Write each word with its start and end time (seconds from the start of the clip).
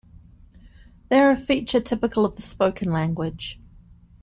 They 1.09 1.19
are 1.19 1.29
a 1.29 1.37
feature 1.37 1.79
typical 1.79 2.25
of 2.25 2.35
the 2.35 2.41
spoken 2.41 2.91
language. 2.91 3.59